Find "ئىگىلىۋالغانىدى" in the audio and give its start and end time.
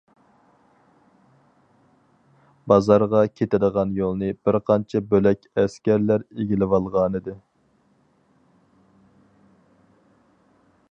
6.37-7.37